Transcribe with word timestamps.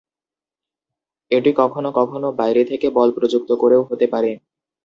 এটি 1.31 1.51
কখনো 1.61 1.89
কখনো 1.99 2.27
বাইরে 2.39 2.61
থেকে 2.65 2.87
বল 2.97 3.09
প্রযুক্ত 3.17 3.49
করেও 3.61 3.81
হতে 3.89 4.05
পারে। 4.13 4.31